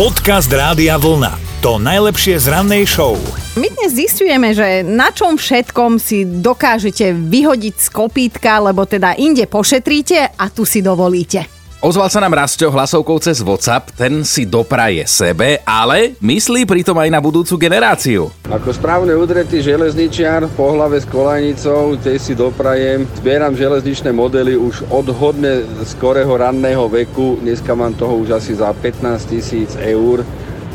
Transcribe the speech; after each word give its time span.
Podcast 0.00 0.48
Rádia 0.48 0.96
Vlna. 0.96 1.60
To 1.60 1.76
najlepšie 1.76 2.40
z 2.40 2.48
rannej 2.48 2.88
show. 2.88 3.20
My 3.52 3.68
dnes 3.68 4.00
zistujeme, 4.00 4.56
že 4.56 4.80
na 4.80 5.12
čom 5.12 5.36
všetkom 5.36 6.00
si 6.00 6.24
dokážete 6.24 7.12
vyhodiť 7.12 7.74
z 7.76 7.88
kopítka, 7.92 8.64
lebo 8.64 8.88
teda 8.88 9.12
inde 9.20 9.44
pošetríte 9.44 10.40
a 10.40 10.48
tu 10.48 10.64
si 10.64 10.80
dovolíte. 10.80 11.59
Ozval 11.80 12.12
sa 12.12 12.20
nám 12.20 12.36
Rastio 12.36 12.68
hlasovkou 12.68 13.16
cez 13.24 13.40
WhatsApp, 13.40 13.96
ten 13.96 14.20
si 14.20 14.44
dopraje 14.44 15.00
sebe, 15.08 15.64
ale 15.64 16.12
myslí 16.20 16.68
pritom 16.68 16.92
aj 16.92 17.08
na 17.08 17.24
budúcu 17.24 17.56
generáciu. 17.56 18.28
Ako 18.52 18.68
správne 18.76 19.16
udretý 19.16 19.64
železničiar 19.64 20.44
po 20.60 20.76
hlave 20.76 21.00
s 21.00 21.08
kolajnicou, 21.08 21.96
tej 21.96 22.20
si 22.20 22.36
doprajem. 22.36 23.08
Zbieram 23.16 23.56
železničné 23.56 24.12
modely 24.12 24.60
už 24.60 24.92
od 24.92 25.08
hodne 25.08 25.64
skorého 25.88 26.28
ranného 26.36 26.84
veku. 26.84 27.40
Dneska 27.40 27.72
mám 27.72 27.96
toho 27.96 28.12
už 28.28 28.36
asi 28.36 28.60
za 28.60 28.76
15 28.76 29.32
tisíc 29.32 29.72
eur, 29.80 30.20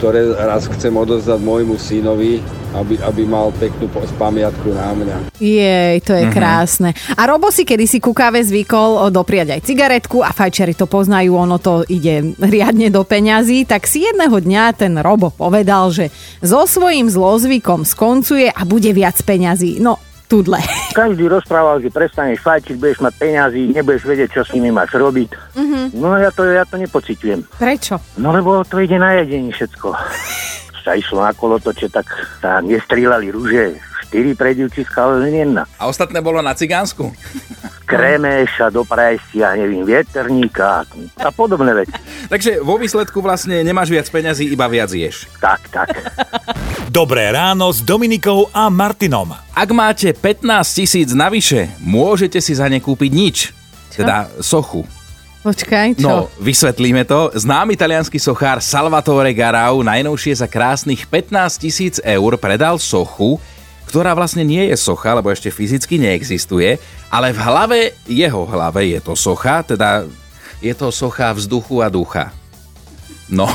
ktoré 0.02 0.34
raz 0.34 0.66
chcem 0.66 0.90
odozdať 0.90 1.38
môjmu 1.38 1.78
synovi 1.78 2.42
aby, 2.76 3.00
aby 3.00 3.24
mal 3.24 3.52
peknú 3.56 3.88
pamiatku 4.20 4.76
na 4.76 4.92
mňa. 4.92 5.18
Jej, 5.40 5.96
to 6.04 6.12
je 6.16 6.28
mm-hmm. 6.28 6.36
krásne. 6.36 6.90
A 7.16 7.22
Robo 7.28 7.50
si 7.52 7.64
kedy 7.64 7.86
si 7.88 8.04
ku 8.04 8.12
káve 8.12 8.44
zvykol 8.44 9.12
dopriať 9.12 9.56
aj 9.56 9.62
cigaretku 9.64 10.20
a 10.22 10.36
fajčeri 10.36 10.76
to 10.76 10.86
poznajú, 10.86 11.36
ono 11.36 11.58
to 11.60 11.88
ide 11.88 12.36
riadne 12.40 12.92
do 12.92 13.04
peňazí, 13.08 13.64
tak 13.64 13.88
si 13.88 14.04
jedného 14.04 14.36
dňa 14.36 14.64
ten 14.76 14.94
Robo 15.00 15.32
povedal, 15.32 15.92
že 15.92 16.12
so 16.44 16.68
svojím 16.68 17.08
zlozvykom 17.08 17.88
skoncuje 17.88 18.52
a 18.52 18.62
bude 18.68 18.92
viac 18.92 19.16
peňazí. 19.24 19.80
No, 19.80 20.00
tudle. 20.28 20.60
Každý 21.00 21.30
rozprával, 21.30 21.82
že 21.82 21.94
prestaneš 21.94 22.42
fajčiť, 22.42 22.76
budeš 22.76 23.00
mať 23.02 23.14
peňazí, 23.16 23.62
nebudeš 23.72 24.04
vedieť, 24.04 24.30
čo 24.36 24.42
s 24.44 24.54
nimi 24.54 24.74
máš 24.74 24.94
robiť. 24.98 25.30
Mm-hmm. 25.56 25.86
No 25.96 26.18
ja 26.18 26.30
to, 26.34 26.44
ja 26.46 26.66
to 26.66 26.76
nepociťujem. 26.82 27.60
Prečo? 27.62 28.02
No 28.20 28.34
lebo 28.34 28.66
to 28.66 28.82
ide 28.82 28.98
na 28.98 29.22
jedení 29.22 29.54
všetko 29.54 29.88
sa 30.86 30.94
išlo 30.94 31.26
na 31.26 31.34
kolotoče, 31.34 31.90
tak 31.90 32.06
sa 32.38 32.62
nestrieľali 32.62 33.34
rúže. 33.34 33.82
Štyri 34.06 34.38
pre 34.38 34.54
divčiska, 34.54 35.02
ale 35.02 35.34
nie 35.34 35.42
jedna. 35.42 35.66
A 35.82 35.90
ostatné 35.90 36.22
bolo 36.22 36.38
na 36.46 36.54
Cigánsku? 36.54 37.10
Kreméša, 37.90 38.70
do 38.70 38.86
prajsti, 38.86 39.42
ja 39.42 39.58
neviem, 39.58 39.82
vieterníka 39.82 40.86
a 41.18 41.30
podobné 41.34 41.74
veci. 41.74 41.98
Takže 42.34 42.62
vo 42.62 42.78
výsledku 42.78 43.18
vlastne 43.26 43.66
nemáš 43.66 43.90
viac 43.90 44.06
peňazí, 44.10 44.46
iba 44.46 44.70
viac 44.70 44.94
ješ. 44.94 45.26
Tak, 45.42 45.62
tak. 45.74 45.90
Dobré 46.94 47.34
ráno 47.34 47.74
s 47.74 47.82
Dominikou 47.82 48.54
a 48.54 48.70
Martinom. 48.70 49.34
Ak 49.58 49.70
máte 49.74 50.14
15 50.14 50.46
tisíc 50.70 51.10
navyše, 51.12 51.74
môžete 51.82 52.38
si 52.40 52.54
za 52.54 52.70
ne 52.70 52.78
kúpiť 52.78 53.12
nič. 53.12 53.38
Čo? 53.92 54.06
Teda 54.06 54.30
sochu. 54.40 54.86
Počkaj, 55.46 56.02
čo? 56.02 56.10
No, 56.10 56.18
vysvetlíme 56.42 57.06
to. 57.06 57.30
Známy 57.38 57.78
italianský 57.78 58.18
sochár 58.18 58.58
Salvatore 58.66 59.30
Garau 59.30 59.86
najnovšie 59.86 60.42
za 60.42 60.50
krásnych 60.50 61.06
15 61.06 61.62
tisíc 61.62 62.02
eur 62.02 62.34
predal 62.42 62.82
sochu, 62.82 63.38
ktorá 63.86 64.18
vlastne 64.18 64.42
nie 64.42 64.66
je 64.74 64.74
socha, 64.74 65.14
lebo 65.14 65.30
ešte 65.30 65.54
fyzicky 65.54 66.02
neexistuje, 66.02 66.82
ale 67.14 67.30
v 67.30 67.40
hlave, 67.46 67.80
jeho 68.10 68.42
hlave 68.50 68.90
je 68.90 69.00
to 69.06 69.14
socha, 69.14 69.62
teda 69.62 70.10
je 70.66 70.74
to 70.74 70.90
socha 70.90 71.30
vzduchu 71.38 71.78
a 71.78 71.94
ducha. 71.94 72.34
No, 73.26 73.50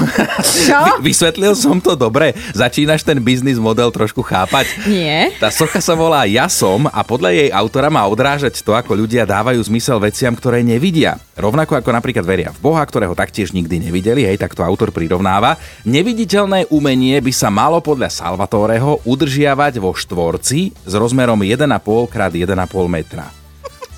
Čo? 0.66 0.98
vysvetlil 0.98 1.54
som 1.54 1.78
to 1.78 1.94
dobre. 1.94 2.34
Začínaš 2.58 3.06
ten 3.06 3.22
biznis 3.22 3.54
model 3.54 3.94
trošku 3.94 4.18
chápať? 4.27 4.66
Nie. 4.90 5.30
Tá 5.38 5.46
socha 5.54 5.78
sa 5.78 5.94
volá 5.94 6.27
Ja 6.27 6.50
som 6.50 6.90
a 6.90 7.00
podľa 7.06 7.30
jej 7.30 7.48
autora 7.54 7.86
má 7.86 8.02
odrážať 8.10 8.66
to, 8.66 8.74
ako 8.74 8.98
ľudia 8.98 9.22
dávajú 9.22 9.62
zmysel 9.62 10.02
veciam, 10.02 10.34
ktoré 10.34 10.66
nevidia. 10.66 11.22
Rovnako 11.38 11.78
ako 11.78 11.90
napríklad 11.94 12.27
veria 12.27 12.50
v 12.50 12.58
Boha, 12.58 12.82
ktorého 12.82 13.14
taktiež 13.14 13.54
nikdy 13.54 13.78
nevideli, 13.78 14.27
hej, 14.27 14.42
tak 14.42 14.58
to 14.58 14.66
autor 14.66 14.90
prirovnáva. 14.90 15.54
Neviditeľné 15.86 16.68
umenie 16.74 17.22
by 17.22 17.32
sa 17.32 17.48
malo 17.48 17.78
podľa 17.78 18.10
Salvatoreho 18.10 19.06
udržiavať 19.06 19.78
vo 19.78 19.94
štvorci 19.94 20.74
s 20.82 20.92
rozmerom 20.92 21.38
1,5 21.46 21.64
x 22.10 22.14
1,5 22.18 22.90
metra. 22.90 23.39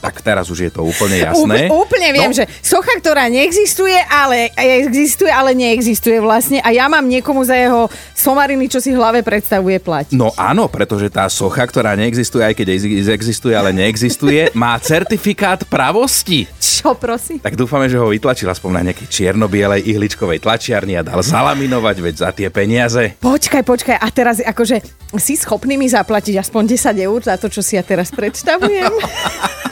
Tak 0.03 0.19
teraz 0.19 0.51
už 0.51 0.67
je 0.67 0.71
to 0.75 0.83
úplne 0.83 1.23
jasné. 1.23 1.71
Ú, 1.71 1.87
úplne 1.87 2.11
viem, 2.11 2.35
no. 2.35 2.35
že 2.35 2.51
socha, 2.59 2.91
ktorá 2.99 3.31
neexistuje, 3.31 3.95
ale 4.11 4.51
existuje, 4.83 5.31
ale 5.31 5.55
neexistuje 5.55 6.19
vlastne 6.19 6.59
a 6.59 6.75
ja 6.75 6.91
mám 6.91 7.07
niekomu 7.07 7.47
za 7.47 7.55
jeho 7.55 7.87
somariny, 8.19 8.67
čo 8.67 8.83
si 8.83 8.91
v 8.91 8.99
hlave 8.99 9.23
predstavuje 9.23 9.79
plať. 9.79 10.19
No 10.19 10.35
áno, 10.35 10.67
pretože 10.67 11.07
tá 11.07 11.31
socha, 11.31 11.63
ktorá 11.63 11.95
neexistuje, 11.95 12.43
aj 12.43 12.55
keď 12.59 12.67
existuje, 13.15 13.55
ale 13.55 13.71
neexistuje, 13.71 14.51
má 14.59 14.75
certifikát 14.83 15.63
pravosti. 15.71 16.51
Čo, 16.59 16.99
prosím? 16.99 17.39
Tak 17.39 17.55
dúfame, 17.55 17.87
že 17.87 17.95
ho 17.95 18.11
vytlačil 18.11 18.51
aspoň 18.51 18.71
na 18.75 18.83
nejakej 18.91 19.07
čierno-bielej 19.07 19.87
ihličkovej 19.87 20.43
tlačiarni 20.43 20.99
a 20.99 21.07
dal 21.07 21.23
zalaminovať, 21.23 21.97
veď 22.03 22.15
za 22.19 22.31
tie 22.35 22.51
peniaze. 22.51 23.15
Počkaj, 23.23 23.63
počkaj, 23.63 23.97
a 24.03 24.09
teraz 24.11 24.43
akože 24.43 24.83
si 25.23 25.39
schopný 25.39 25.79
mi 25.79 25.87
zaplatiť 25.87 26.43
aspoň 26.43 26.75
10 26.75 27.07
eur 27.07 27.21
za 27.23 27.39
to, 27.39 27.47
čo 27.47 27.63
si 27.63 27.79
ja 27.79 27.87
teraz 27.87 28.11
predstavujem? 28.11 28.91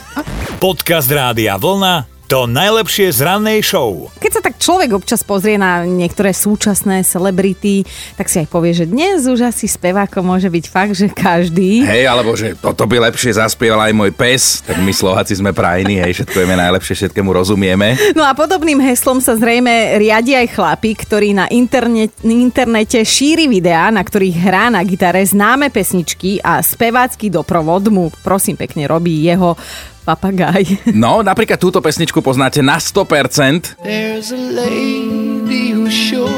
Podcast 0.61 1.09
Rádia 1.09 1.57
Vlna 1.57 2.05
to 2.31 2.47
najlepšie 2.47 3.11
z 3.11 3.27
rannej 3.27 3.59
show. 3.59 4.07
Keď 4.21 4.31
sa 4.31 4.39
tak 4.39 4.55
človek 4.55 4.95
občas 4.95 5.19
pozrie 5.19 5.59
na 5.59 5.83
niektoré 5.83 6.31
súčasné 6.31 7.03
celebrity, 7.03 7.83
tak 8.15 8.31
si 8.31 8.39
aj 8.39 8.47
povie, 8.47 8.71
že 8.71 8.87
dnes 8.87 9.27
už 9.27 9.51
asi 9.51 9.67
speváko 9.67 10.23
môže 10.23 10.47
byť 10.47 10.65
fakt, 10.71 10.95
že 10.95 11.11
každý. 11.11 11.83
Hej, 11.83 12.07
alebo 12.07 12.31
že 12.39 12.55
toto 12.55 12.87
by 12.87 13.11
lepšie 13.11 13.35
zaspieval 13.35 13.83
aj 13.83 13.91
môj 13.91 14.15
pes, 14.15 14.63
tak 14.63 14.79
my 14.79 14.95
Slováci 14.95 15.35
sme 15.35 15.51
prajní, 15.51 15.99
hej, 15.99 16.23
všetko 16.23 16.37
vieme 16.39 16.55
najlepšie, 16.55 17.03
všetkému 17.03 17.35
rozumieme. 17.35 17.99
No 18.15 18.23
a 18.23 18.31
podobným 18.31 18.79
heslom 18.79 19.19
sa 19.19 19.35
zrejme 19.35 19.99
riadi 19.99 20.37
aj 20.37 20.55
chlapík, 20.55 21.03
ktorý 21.03 21.35
na 21.35 21.51
internet, 21.51 22.15
internete 22.23 23.03
šíri 23.03 23.49
videá, 23.49 23.91
na 23.91 24.07
ktorých 24.07 24.37
hrá 24.39 24.71
na 24.71 24.79
gitare 24.87 25.25
známe 25.25 25.67
pesničky 25.67 26.39
a 26.39 26.63
spevácky 26.63 27.27
doprovod 27.27 27.91
mu, 27.91 28.07
prosím 28.23 28.55
pekne, 28.55 28.87
robí 28.87 29.25
jeho 29.25 29.59
papagaj. 30.03 30.65
No, 31.01 31.25
napríklad 31.25 31.57
túto 31.57 31.81
pesničku 31.81 32.21
poznáte 32.21 32.61
na 32.61 32.77
100%. 32.77 33.81
There's 33.81 34.29
a 34.29 34.41
lady 34.41 35.73
who's 35.73 35.93
sure 35.93 36.29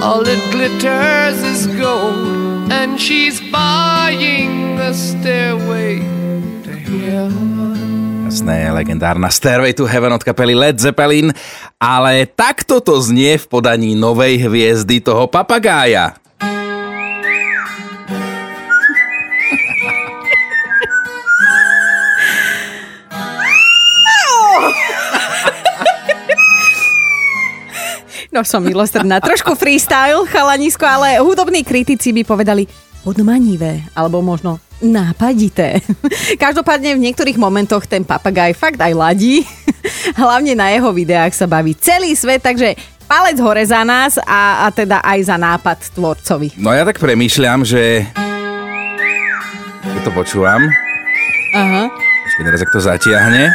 all 0.00 0.22
it 0.22 0.40
glitters 0.52 1.40
is 1.42 1.66
gold 1.76 2.70
and 2.70 3.00
she's 3.00 3.40
buying 3.50 4.76
the 4.76 4.92
stairway 4.92 6.00
to 6.62 6.72
heaven. 6.72 7.56
Jasné, 8.26 8.68
legendárna 8.74 9.30
Stairway 9.30 9.72
to 9.72 9.86
Heaven 9.86 10.12
od 10.12 10.20
kapely 10.20 10.52
Led 10.52 10.76
Zeppelin, 10.76 11.32
ale 11.80 12.26
takto 12.26 12.82
to 12.82 12.98
znie 13.00 13.38
v 13.38 13.46
podaní 13.48 13.94
novej 13.94 14.44
hviezdy 14.50 15.00
toho 15.00 15.30
papagája. 15.30 16.18
No 28.36 28.44
som 28.44 28.60
milostredná. 28.60 29.16
Trošku 29.16 29.56
freestyle, 29.56 30.28
chalanisko, 30.28 30.84
ale 30.84 31.16
hudobní 31.24 31.64
kritici 31.64 32.12
by 32.12 32.20
povedali 32.20 32.68
podmanivé, 33.00 33.80
alebo 33.96 34.20
možno 34.20 34.60
nápadité. 34.84 35.80
Každopádne 36.44 37.00
v 37.00 37.04
niektorých 37.08 37.40
momentoch 37.40 37.88
ten 37.88 38.04
papagaj 38.04 38.52
fakt 38.52 38.76
aj 38.76 38.92
ladí. 38.92 39.40
Hlavne 40.20 40.52
na 40.52 40.68
jeho 40.68 40.92
videách 40.92 41.32
sa 41.32 41.48
baví 41.48 41.72
celý 41.80 42.12
svet, 42.12 42.44
takže 42.44 42.76
palec 43.08 43.40
hore 43.40 43.64
za 43.64 43.80
nás 43.88 44.20
a, 44.20 44.68
a 44.68 44.74
teda 44.74 45.00
aj 45.00 45.32
za 45.32 45.40
nápad 45.40 45.96
tvorcovi. 45.96 46.60
No 46.60 46.76
ja 46.76 46.84
tak 46.84 47.00
premýšľam, 47.00 47.64
že... 47.64 48.04
Keď 49.80 50.02
to 50.04 50.12
počúvam. 50.12 50.60
Aha. 51.56 51.88
Počkej, 51.88 52.44
teraz 52.44 52.60
ak 52.60 52.68
to 52.68 52.80
zatiahne. 52.84 53.48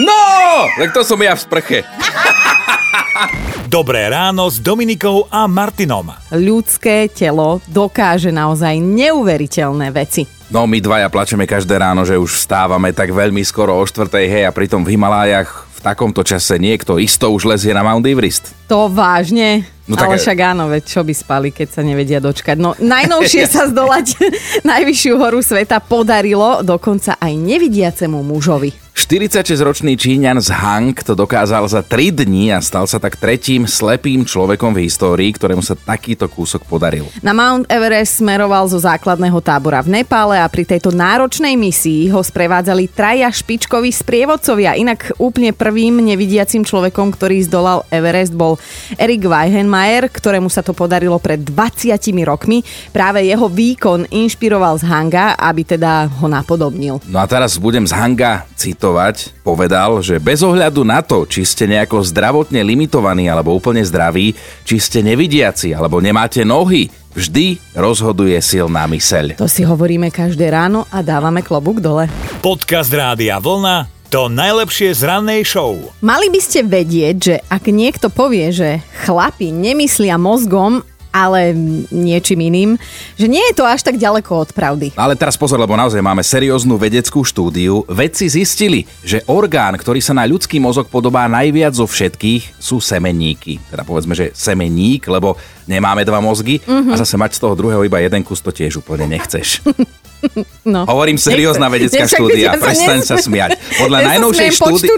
No! 0.00 0.22
Tak 0.78 0.94
to 0.94 1.02
som 1.02 1.18
ja 1.18 1.34
v 1.34 1.42
sprche. 1.42 1.78
Dobré 3.72 4.08
ráno 4.08 4.48
s 4.48 4.60
Dominikou 4.62 5.28
a 5.28 5.44
Martinom. 5.44 6.12
Ľudské 6.32 7.08
telo 7.12 7.60
dokáže 7.68 8.32
naozaj 8.32 8.80
neuveriteľné 8.80 9.92
veci. 9.92 10.24
No 10.48 10.64
my 10.64 10.80
dvaja 10.80 11.12
plačeme 11.12 11.44
každé 11.44 11.76
ráno, 11.76 12.08
že 12.08 12.16
už 12.16 12.40
vstávame 12.40 12.96
tak 12.96 13.12
veľmi 13.12 13.44
skoro 13.44 13.76
o 13.76 13.84
štvrtej, 13.84 14.26
hej, 14.32 14.44
a 14.48 14.52
pritom 14.52 14.80
v 14.80 14.96
Himalájach 14.96 15.68
v 15.78 15.80
takomto 15.84 16.26
čase 16.26 16.58
niekto 16.58 16.98
isto 16.98 17.30
už 17.30 17.54
lezie 17.54 17.70
na 17.70 17.86
Mount 17.86 18.02
Everest. 18.02 18.50
To 18.66 18.90
vážne? 18.90 19.62
No 19.86 19.94
tak... 19.94 20.10
Ale 20.10 20.16
však 20.18 20.38
áno, 20.42 20.66
veď 20.66 20.82
čo 20.82 21.00
by 21.06 21.14
spali, 21.14 21.48
keď 21.54 21.68
sa 21.70 21.82
nevedia 21.86 22.18
dočkať. 22.18 22.58
No 22.58 22.74
najnovšie 22.74 23.46
sa 23.54 23.70
zdolať 23.70 24.18
najvyššiu 24.70 25.14
horu 25.14 25.38
sveta 25.38 25.78
podarilo 25.78 26.66
dokonca 26.66 27.14
aj 27.20 27.32
nevidiacemu 27.36 28.18
mužovi. 28.26 28.87
46-ročný 28.98 29.94
Číňan 29.94 30.42
z 30.42 30.50
Hang 30.58 30.90
to 30.90 31.14
dokázal 31.14 31.70
za 31.70 31.86
3 31.86 32.18
dní 32.18 32.50
a 32.50 32.58
stal 32.58 32.82
sa 32.90 32.98
tak 32.98 33.14
tretím 33.14 33.62
slepým 33.62 34.26
človekom 34.26 34.74
v 34.74 34.90
histórii, 34.90 35.30
ktorému 35.30 35.62
sa 35.62 35.78
takýto 35.78 36.26
kúsok 36.26 36.66
podaril. 36.66 37.06
Na 37.22 37.30
Mount 37.30 37.70
Everest 37.70 38.18
smeroval 38.18 38.66
zo 38.66 38.82
základného 38.82 39.38
tábora 39.38 39.86
v 39.86 40.02
Nepále 40.02 40.42
a 40.42 40.50
pri 40.50 40.66
tejto 40.66 40.90
náročnej 40.90 41.54
misii 41.54 42.10
ho 42.10 42.18
sprevádzali 42.18 42.90
traja 42.90 43.30
špičkoví 43.30 43.86
sprievodcovia. 43.94 44.74
Inak 44.74 45.14
úplne 45.22 45.54
prvým 45.54 46.02
nevidiacim 46.02 46.66
človekom, 46.66 47.14
ktorý 47.14 47.46
zdolal 47.46 47.86
Everest, 47.94 48.34
bol 48.34 48.58
Erik 48.98 49.30
Weihenmayer, 49.30 50.10
ktorému 50.10 50.50
sa 50.50 50.66
to 50.66 50.74
podarilo 50.74 51.22
pred 51.22 51.38
20 51.46 52.02
rokmi. 52.26 52.66
Práve 52.90 53.22
jeho 53.22 53.46
výkon 53.46 54.10
inšpiroval 54.10 54.82
z 54.82 54.90
Hanga, 54.90 55.38
aby 55.38 55.62
teda 55.62 56.10
ho 56.18 56.26
napodobnil. 56.26 56.98
No 57.06 57.22
a 57.22 57.30
teraz 57.30 57.62
budem 57.62 57.86
z 57.86 57.94
Hanga 57.94 58.42
citovať. 58.58 58.87
Povedal, 59.44 60.00
že 60.00 60.20
bez 60.20 60.40
ohľadu 60.44 60.84
na 60.84 61.00
to, 61.04 61.24
či 61.28 61.44
ste 61.44 61.68
nejako 61.68 62.04
zdravotne 62.04 62.60
limitovaní 62.64 63.28
alebo 63.28 63.56
úplne 63.56 63.84
zdraví, 63.84 64.32
či 64.64 64.76
ste 64.80 65.04
nevidiaci 65.04 65.72
alebo 65.72 66.00
nemáte 66.00 66.44
nohy, 66.44 66.88
vždy 67.16 67.58
rozhoduje 67.74 68.36
silná 68.38 68.86
myseľ. 68.86 69.40
To 69.40 69.50
si 69.50 69.64
hovoríme 69.64 70.12
každé 70.12 70.48
ráno 70.52 70.86
a 70.88 71.02
dávame 71.02 71.44
klobúk 71.44 71.82
dole. 71.82 72.06
Podcast 72.40 72.92
Rádia 72.94 73.42
Vlna 73.42 73.98
to 74.08 74.32
najlepšie 74.32 74.96
z 74.96 75.04
rannej 75.04 75.44
show. 75.44 75.76
Mali 76.00 76.32
by 76.32 76.40
ste 76.40 76.64
vedieť, 76.64 77.16
že 77.20 77.36
ak 77.44 77.68
niekto 77.68 78.08
povie, 78.08 78.48
že 78.48 78.80
chlapi 79.04 79.52
nemyslia 79.52 80.16
mozgom, 80.16 80.80
ale 81.12 81.56
niečím 81.88 82.46
iným, 82.48 82.70
že 83.16 83.26
nie 83.26 83.42
je 83.50 83.56
to 83.56 83.64
až 83.64 83.82
tak 83.84 83.96
ďaleko 83.96 84.48
od 84.48 84.50
pravdy. 84.52 84.92
Ale 84.94 85.16
teraz 85.16 85.34
pozor, 85.34 85.58
lebo 85.58 85.74
naozaj 85.74 86.00
máme 86.00 86.22
serióznu 86.22 86.76
vedeckú 86.76 87.24
štúdiu. 87.24 87.82
Vedci 87.88 88.28
zistili, 88.28 88.84
že 89.02 89.24
orgán, 89.26 89.74
ktorý 89.74 89.98
sa 89.98 90.14
na 90.14 90.28
ľudský 90.28 90.60
mozog 90.60 90.86
podobá 90.92 91.26
najviac 91.26 91.74
zo 91.74 91.88
všetkých, 91.88 92.60
sú 92.60 92.78
semeníky. 92.78 93.58
Teda 93.68 93.82
povedzme, 93.82 94.12
že 94.14 94.30
semeník, 94.36 95.08
lebo 95.08 95.34
nemáme 95.68 96.04
dva 96.04 96.22
mozgy 96.22 96.60
mm-hmm. 96.64 96.92
a 96.92 97.00
zase 97.00 97.20
mať 97.20 97.36
z 97.36 97.40
toho 97.44 97.54
druhého 97.56 97.84
iba 97.84 98.00
jeden 98.00 98.24
kus 98.24 98.40
to 98.40 98.52
tiež 98.54 98.80
úplne 98.80 99.08
nechceš. 99.08 99.60
No. 100.68 100.84
Hovorím 100.84 101.16
seriózna 101.16 101.70
vedecká 101.74 102.04
Nechce, 102.04 102.20
štúdia, 102.20 102.52
ja 102.52 102.60
prestaň 102.60 103.00
sa 103.00 103.16
smiať. 103.16 103.56
Podľa, 103.82 103.98
najnovšej 104.04 104.50
štúdie, 104.52 104.90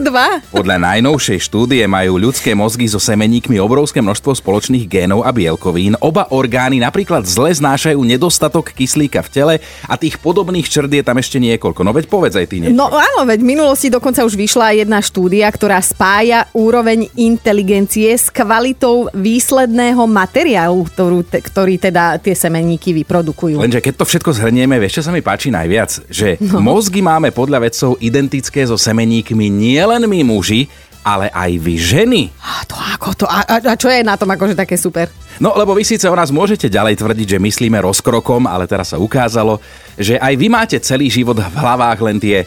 podľa 0.50 0.76
najnovšej 0.82 1.38
štúdie 1.46 1.84
majú 1.87 2.19
ľudské 2.19 2.58
mozgy 2.58 2.90
so 2.90 2.99
semeníkmi 2.99 3.55
obrovské 3.62 4.02
množstvo 4.02 4.34
spoločných 4.34 4.90
génov 4.90 5.22
a 5.22 5.31
bielkovín. 5.31 5.94
Oba 6.02 6.26
orgány 6.34 6.82
napríklad 6.82 7.22
zle 7.22 7.55
znášajú 7.55 8.02
nedostatok 8.02 8.75
kyslíka 8.75 9.22
v 9.22 9.31
tele 9.31 9.55
a 9.87 9.94
tých 9.94 10.19
podobných 10.19 10.67
črd 10.67 10.90
je 10.90 11.05
tam 11.06 11.22
ešte 11.22 11.38
niekoľko. 11.38 11.87
No 11.87 11.94
veď 11.94 12.11
povedz 12.11 12.34
aj 12.34 12.46
ty 12.50 12.67
niečo. 12.67 12.75
No 12.75 12.90
áno, 12.90 13.22
veď 13.22 13.38
v 13.38 13.50
minulosti 13.55 13.87
dokonca 13.93 14.26
už 14.26 14.34
vyšla 14.34 14.82
jedna 14.82 14.99
štúdia, 14.99 15.46
ktorá 15.55 15.78
spája 15.78 16.50
úroveň 16.50 17.06
inteligencie 17.14 18.11
s 18.11 18.26
kvalitou 18.26 19.06
výsledného 19.14 20.02
materiálu, 20.11 20.82
ktorú, 20.90 21.22
ktorý 21.31 21.78
teda 21.78 22.19
tie 22.19 22.34
semeníky 22.34 22.90
vyprodukujú. 22.90 23.62
Lenže 23.62 23.84
keď 23.84 24.02
to 24.02 24.05
všetko 24.08 24.31
zhrnieme, 24.34 24.75
vieš, 24.82 24.99
čo 24.99 25.02
sa 25.06 25.09
mi 25.12 25.22
páči 25.22 25.50
najviac? 25.50 26.10
Že 26.10 26.38
no. 26.42 26.62
mozgy 26.62 27.02
máme 27.04 27.30
podľa 27.34 27.66
vedcov 27.66 27.98
identické 28.00 28.66
so 28.66 28.78
semeníkmi 28.78 29.50
nielen 29.50 30.06
my 30.06 30.20
muži, 30.24 30.70
ale 31.00 31.32
aj 31.32 31.50
vy 31.56 31.74
ženy. 31.80 32.22
A 32.44 32.64
to 32.68 32.76
ako 32.76 33.24
to? 33.24 33.26
A, 33.26 33.44
a, 33.44 33.56
a 33.60 33.74
čo 33.76 33.88
je 33.88 34.04
na 34.04 34.16
tom 34.16 34.28
akože 34.28 34.52
také 34.52 34.76
super? 34.76 35.08
No, 35.40 35.56
lebo 35.56 35.72
vy 35.72 35.84
síce 35.88 36.04
o 36.04 36.16
nás 36.16 36.28
môžete 36.28 36.68
ďalej 36.68 37.00
tvrdiť, 37.00 37.36
že 37.36 37.38
myslíme 37.40 37.80
rozkrokom, 37.80 38.44
ale 38.44 38.68
teraz 38.68 38.92
sa 38.92 39.00
ukázalo, 39.00 39.56
že 39.96 40.20
aj 40.20 40.34
vy 40.36 40.46
máte 40.52 40.76
celý 40.84 41.08
život 41.08 41.40
v 41.40 41.56
hlavách 41.56 41.98
len 42.04 42.16
tie 42.20 42.44
e, 42.44 42.46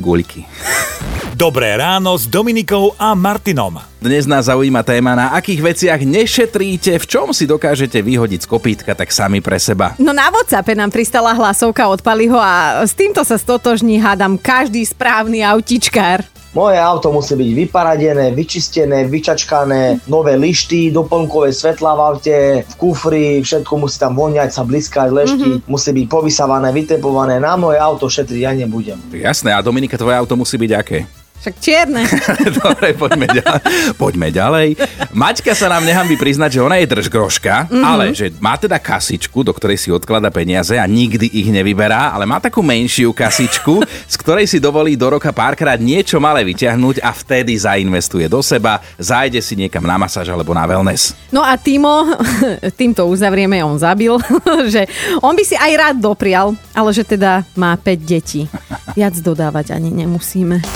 guľky. 0.00 0.44
Dobré 1.36 1.76
ráno 1.76 2.16
s 2.16 2.24
Dominikou 2.24 2.96
a 2.96 3.12
Martinom. 3.12 3.76
Dnes 4.00 4.24
nás 4.24 4.48
zaujíma 4.48 4.80
téma, 4.80 5.12
na 5.12 5.36
akých 5.36 5.60
veciach 5.60 6.00
nešetríte, 6.00 6.96
v 6.96 7.04
čom 7.04 7.36
si 7.36 7.44
dokážete 7.44 8.00
vyhodiť 8.00 8.40
z 8.40 8.48
kopítka 8.48 8.96
tak 8.96 9.12
sami 9.12 9.44
pre 9.44 9.60
seba. 9.60 9.92
No 10.00 10.16
na 10.16 10.32
WhatsAppe 10.32 10.72
nám 10.72 10.88
pristala 10.88 11.36
hlasovka 11.36 11.92
od 11.92 12.00
Paliho 12.00 12.40
a 12.40 12.80
s 12.88 12.96
týmto 12.96 13.20
sa 13.20 13.36
stotožní 13.36 14.00
hádam 14.00 14.40
každý 14.40 14.80
správny 14.80 15.44
autičkár. 15.44 16.24
Moje 16.56 16.80
auto 16.80 17.12
musí 17.12 17.36
byť 17.36 17.50
vyparadené, 17.68 18.32
vyčistené, 18.32 19.04
vyčačkané, 19.04 20.08
nové 20.08 20.40
lišty, 20.40 20.88
doplnkové 20.88 21.52
svetla 21.52 21.92
v 21.92 22.00
aute, 22.00 22.38
v 22.64 22.74
kufri, 22.80 23.44
všetko 23.44 23.84
musí 23.84 24.00
tam 24.00 24.16
voňať, 24.16 24.56
sa 24.56 24.64
bliskať, 24.64 25.12
lešky, 25.12 25.60
mm-hmm. 25.60 25.68
musí 25.68 25.92
byť 25.92 26.06
povysavané, 26.08 26.72
vytepované. 26.72 27.36
Na 27.36 27.60
moje 27.60 27.76
auto 27.76 28.08
šetriť 28.08 28.40
ja 28.40 28.56
nebudem. 28.56 28.96
Jasné, 29.12 29.52
a 29.52 29.60
Dominika, 29.60 30.00
tvoje 30.00 30.16
auto 30.16 30.32
musí 30.32 30.56
byť 30.56 30.72
aké? 30.72 31.25
Však 31.40 31.54
čierne. 31.62 32.02
Dobre, 32.62 32.96
poďme 32.98 33.26
ďalej. 33.30 33.62
poďme 33.94 34.28
ďalej. 34.34 34.68
Maťka 35.14 35.52
sa 35.54 35.70
nám 35.70 35.86
nechám 35.86 36.08
priznať, 36.18 36.58
že 36.58 36.64
ona 36.64 36.80
je 36.82 36.90
držgroška, 36.90 37.70
mm-hmm. 37.70 37.84
ale 37.84 38.04
že 38.16 38.34
má 38.42 38.58
teda 38.58 38.80
kasičku, 38.82 39.46
do 39.46 39.52
ktorej 39.54 39.78
si 39.78 39.94
odklada 39.94 40.32
peniaze 40.32 40.74
a 40.74 40.86
nikdy 40.88 41.28
ich 41.30 41.48
nevyberá, 41.52 42.10
ale 42.10 42.26
má 42.26 42.42
takú 42.42 42.64
menšiu 42.64 43.14
kasičku, 43.14 43.84
z 43.84 44.14
ktorej 44.18 44.50
si 44.50 44.58
dovolí 44.58 44.98
do 44.98 45.06
roka 45.06 45.30
párkrát 45.30 45.78
niečo 45.78 46.18
malé 46.18 46.42
vyťahnuť 46.42 47.04
a 47.04 47.10
vtedy 47.14 47.54
zainvestuje 47.54 48.26
do 48.26 48.42
seba, 48.42 48.82
zájde 48.98 49.38
si 49.38 49.54
niekam 49.54 49.84
na 49.86 50.00
masáž 50.00 50.32
alebo 50.32 50.50
na 50.50 50.66
wellness. 50.66 51.14
No 51.30 51.46
a 51.46 51.54
Timo, 51.60 52.10
týmto 52.80 53.06
uzavrieme, 53.06 53.62
on 53.62 53.78
zabil, 53.78 54.18
že 54.74 54.88
on 55.22 55.36
by 55.36 55.44
si 55.46 55.54
aj 55.54 55.72
rád 55.78 55.96
doprial, 56.02 56.58
ale 56.74 56.90
že 56.90 57.06
teda 57.06 57.46
má 57.54 57.76
5 57.78 58.02
detí. 58.02 58.50
Viac 58.98 59.14
dodávať 59.20 59.76
ani 59.76 59.92
nemusíme. 59.92 60.75